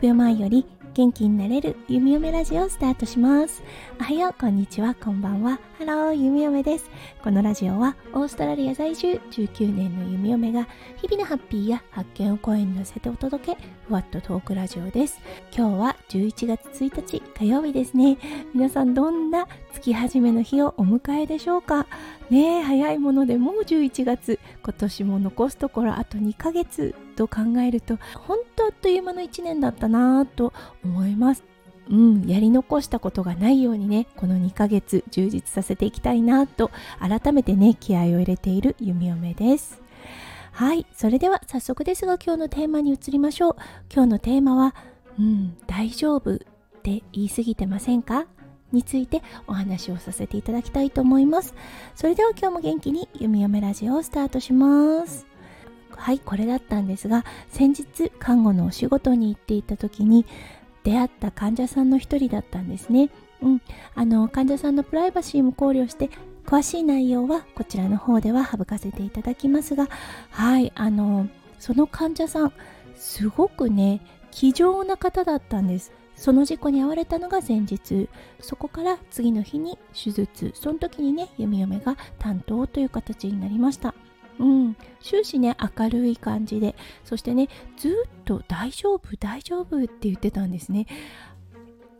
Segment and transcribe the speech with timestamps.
[0.00, 3.62] 秒前より元気になれる弓嫁ラジオスタートします。
[4.00, 5.60] おはようこんにちはこんばんは。
[5.78, 6.90] ハロー弓嫁です。
[7.22, 10.66] このラジオはオーストラリア在住19年の弓嫁が
[10.96, 13.58] 日々のハッピーや発見を声に乗せてお届け
[13.88, 15.20] ふわっとトークラジオです。
[15.54, 18.16] 今日は11月1日火曜日ですね。
[18.54, 21.86] 皆さんどんな月始めの日をお迎えでしょうか？
[22.30, 24.40] ねえ早いものでもう11月。
[24.62, 26.94] 今年も残すところあと2ヶ月。
[27.20, 31.44] と考えると本当あっという間の1年だったなぁと思います。
[31.90, 36.70] うん、やり残したことがないようにねこの2ヶ月充実させていきたいなと
[37.00, 39.82] 改めてね気合を入れている弓嫁です。
[40.52, 43.56] はいそれでは早速ですが今日のテーマに移りましょう。
[43.92, 44.74] 今日のテーマは
[45.18, 46.38] うん大丈夫っ
[46.82, 48.26] て言い過ぎてませんか？
[48.72, 51.54] についてお話をさせていただきたいと思います。
[51.96, 55.29] それでは今日も元気に弓嫁ラジオをスタートします。
[56.00, 60.26] はいこれだったんですが先日看護のお仕事に行っていた時に
[60.82, 63.10] 出会った患者さんの一人だったんですね、
[63.42, 63.62] うん、
[63.94, 66.10] あの患者さんのプライバシーも考慮して
[66.46, 69.88] 詳しい内容はこちらの方では省かせていただきますが
[70.30, 72.52] はいあのその患者さん
[72.96, 75.92] すごくね気丈な方だったんです。
[76.16, 78.08] その事故に遭われたのが前日。
[78.40, 80.52] そこから次の日に手術。
[80.54, 83.94] その時にね弓嫁が担当という形になりました。
[84.40, 86.74] うん、終始ね明るい感じで。
[87.04, 87.92] そしてねずっ
[88.24, 90.86] と大丈夫大丈夫って言ってたんですね。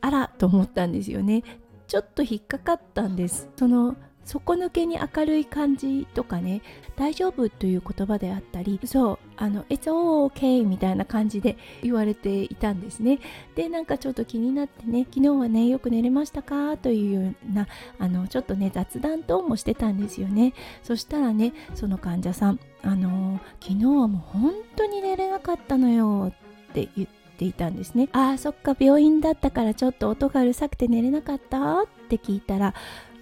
[0.00, 1.44] あらと思ったんですよね。
[1.86, 3.48] ちょっと引っかかったんです。
[3.56, 6.62] その底抜けに明るい感じとかね
[6.96, 13.18] 大丈夫という言葉であったりそうあの It's all okay みたいな感じで言われていたんですね。
[13.54, 16.76] でなんかちょっと気になってね昨日はねよく寝れましたか？
[16.76, 17.66] というような
[17.98, 20.54] あのちょっとね雑談等もしてたんですよね。
[20.82, 26.32] そしたらねその患者さんあの昨日はもう本当に寝れなかったのよ
[26.68, 28.08] って言っていたんですね。
[28.12, 31.82] ああそっか病院だったからちょっと音がうるさくて寝れなかった？
[31.82, 32.74] って聞いたら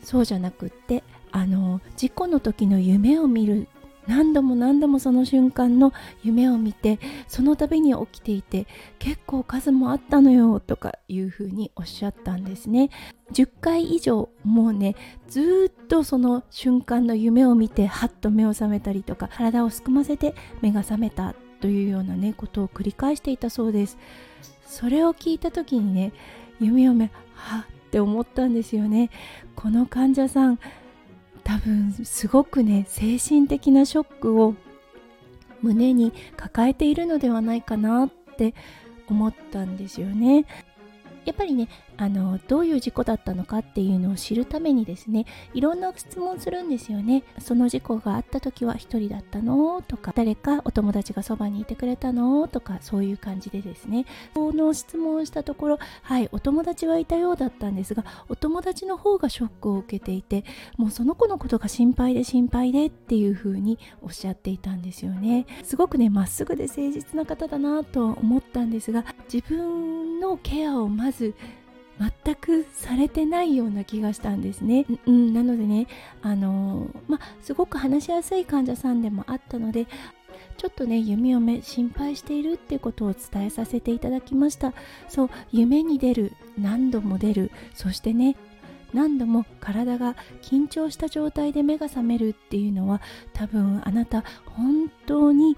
[0.02, 3.68] そうじゃなくってあの事故の時の夢を見る
[4.06, 5.92] 何度も何度もその瞬間の
[6.22, 6.98] 夢を見て
[7.28, 8.66] その度に起きていて
[8.98, 12.90] 結構数もあったのよとかいうふうにおっしゃったんですね。
[13.32, 14.94] 10回以上もうね
[15.28, 23.98] ずっとその瞬間の夢を見てハッと目を覚めたりとか体をすくませて目が覚めたというようなねことを繰り返していたそうです。
[24.66, 26.12] それを聞いた時にね
[26.60, 29.10] 夢を目はっって思ったんですよね。
[29.54, 30.58] この患者さん
[31.44, 34.54] 多分すごくね精神的なショックを
[35.60, 38.54] 胸に抱えているのではないかなって
[39.08, 40.44] 思ったんですよね。
[41.24, 47.22] やっぱりねあのどういう事故だったのかっていうのを知るためにですねいろんな質問するんですよね。
[47.38, 54.06] その事故があった時は1人だったのとか誰かお友達がそばにいてくれたのとかそういう感じでですね。
[54.34, 60.44] その質問したところはいお友達はいたようだったんですがお友達の方がショックを受けていて
[60.76, 65.46] もうその子のことが心配で心配でっていう風におっしゃっていたんですよね。
[65.62, 71.34] すごくねまっすぐで誠実な方だなと思ったんですが自分のケアをまず
[72.24, 74.86] 全くされてないような気がしたんですね。
[75.06, 75.86] うん、なのでね、
[76.22, 79.86] あのー、まあ、すごく話しやすい患者さんでもあったので、
[80.56, 84.72] ちょっとね、弓嫁心配しているってことを伝えさせていただきました。
[85.08, 88.36] そう、夢に出る、何度も出る、そしてね、
[88.92, 93.00] 何度も体が緊張した状態で目が覚めるっていうのは
[93.32, 95.56] 多分あなた本当に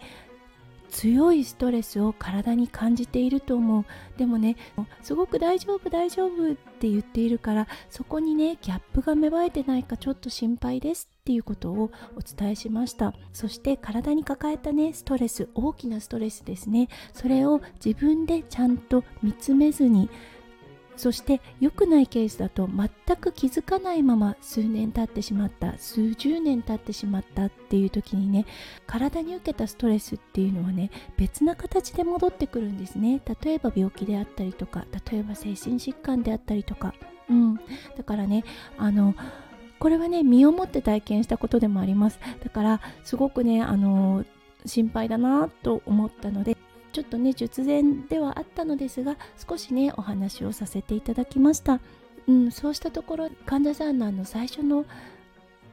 [0.94, 3.84] 強いストレスを体に感じていると思う。
[4.16, 4.56] でもね
[5.02, 13.12] すごく大丈夫大丈夫って言っているからそこにねギャップが芽生えてないかちょっと心配ですっていうことをお伝えしました。
[13.32, 16.88] そして体に抱えたねストレス大きなストレスですね。
[17.12, 20.08] それを自分でちゃんと見つめずに
[20.96, 28.46] そして良くないケースだと全く気づかないまま数年経ってしまった数十年経ってしまったっていう時にね
[28.86, 33.20] 体に受けたストレスっていうのはね別な形で戻ってくるんですね。
[33.42, 36.94] 例えば病気であったりとか例えば精神疾患であったりとか。
[37.28, 37.56] うん。
[37.96, 38.44] だからね
[38.76, 39.14] あの
[39.78, 42.18] これはね身をもって体験したことでもあります。
[42.42, 44.24] だからすごくねあの
[44.66, 46.56] 心配だなと思ったので
[46.94, 49.16] ちょっとね術前ではあったのですが
[49.48, 51.80] 少しねお話をさせていただきました、
[52.28, 54.86] うん、そうしたところ患者さんのあの最初の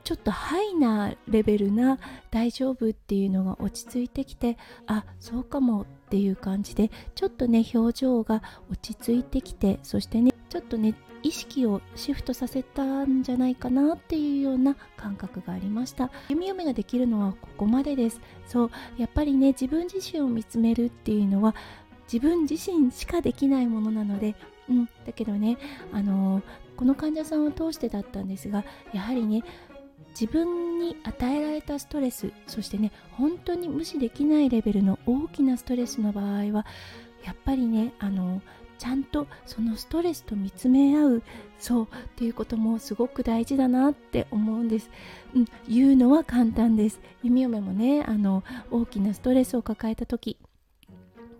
[0.03, 1.99] ちょっとハイなレベルな
[2.31, 4.57] 大丈夫っていうのが落ち着いてきて
[4.87, 8.41] あそうかもっていう感じでちょっとね表情が
[8.71, 10.93] 落ち着いてきてそしてねちょっとね
[11.23, 16.11] 意識をシフトさせたんじゃないかなっていうような感覚がありました。
[16.27, 18.19] 弓嫁ができるのはここまでです。
[18.47, 21.55] そうやっぱりね自分自身を見つめるっていうのは
[22.11, 24.35] 自分自身しかできないものなので、
[24.69, 25.57] うん、だけどね、
[25.93, 26.43] あのー、
[26.75, 29.43] この患者さんを通してだったんですがやはりね
[30.09, 36.65] 自分に与えられたストレスそしてね本当に無視できないレベルの大きなストレスの場合は
[37.23, 38.41] やっぱりねあの
[38.81, 41.23] ちゃんとそのストレスと見つめ合う
[41.59, 44.89] そうっていうこともすごく大事だなって思うんです、
[45.35, 46.99] うん、言うのは簡単です。
[47.21, 50.35] 弓嫁もねあの大きなストレスを抱えた時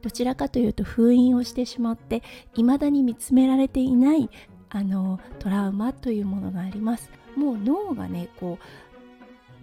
[0.04, 2.22] どちらかというと封印をしてしまって
[2.54, 4.30] 未だに見つめられていない
[4.70, 7.10] あのトラウマというものがあります。
[7.36, 8.60] もう脳がねこ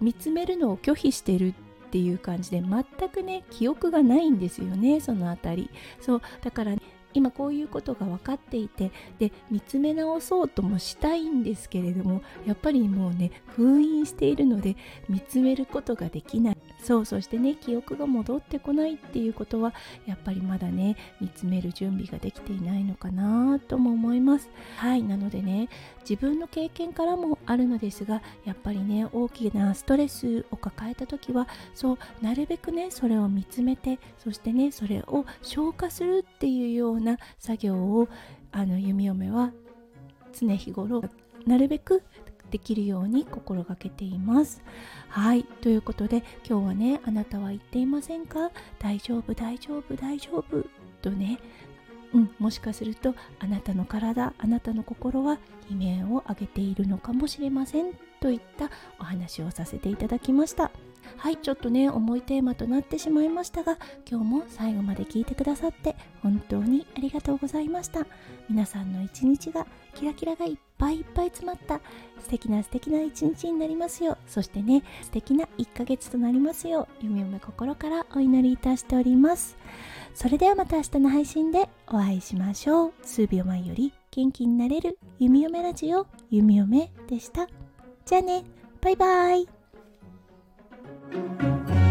[0.01, 1.53] う見つめるのを拒否してる
[1.87, 5.69] っていう感じで全くね記憶がないんですよねそのあたり。
[6.01, 6.81] そうだから、ね、
[7.13, 14.75] 今こういうことが分かっていてで見つめ直そうともしたいんですけれどもやっぱりもうね封印しているので
[15.07, 16.57] 見つめることができない。
[16.81, 19.73] そうそしてね記憶が戻ってこないっていうことは
[20.05, 24.49] やっぱりまだね見つめる準備ができていないのかなとも思います。
[24.77, 25.67] はいなのでね
[26.09, 38.07] 自分の経験からもあるのですがやっぱりね大きなストレスを抱えた時はそうなるべくねそれを見つめてそしてねそれを消化するっていうようなな作業を
[38.51, 39.51] あの弓嫁は
[40.33, 41.03] 常日頃
[41.45, 42.03] なるべく
[42.51, 44.63] できるように心がけています。
[45.07, 45.43] はい。
[45.43, 48.51] ということで今日はねあなたは言っていませんか？
[48.79, 50.65] 大丈夫大丈夫大丈夫。
[51.01, 51.39] とね。
[52.11, 55.37] うん、もしかするとあなたの体あなたの心は
[55.69, 57.93] 悲鳴を上げているのかもしれません。
[58.19, 60.71] といったお話をさせていただきました。
[61.17, 63.77] はいちょっとね重いテーマとなってしまいましたが
[64.09, 68.05] 今日も最後まで聞いてくださって本当にありがとうございました。
[68.49, 71.81] 皆さんの一日がキラキラがいっぱいいっぱい詰まった
[72.21, 77.05] 素敵な素敵な一日になりますよそしてね素敵な1ヶ月となりますよう。
[77.05, 79.57] 夢夢心からお祈りいたしております。
[80.13, 82.93] それではまた明日の配信でお会いしましょう。
[83.03, 87.47] 数秒前より元気になれる弓嫁ラジオ弓嫁でした。
[88.05, 88.43] じゃあね
[88.81, 89.58] バイバイ。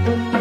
[0.09, 0.38] Thank you.